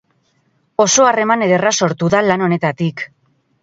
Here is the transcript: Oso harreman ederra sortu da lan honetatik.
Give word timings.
Oso 0.85 1.05
harreman 1.11 1.45
ederra 1.51 1.75
sortu 1.83 2.13
da 2.17 2.25
lan 2.31 2.49
honetatik. 2.49 3.09